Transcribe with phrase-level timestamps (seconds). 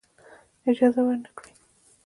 [0.71, 1.51] اجازه ورنه کړی.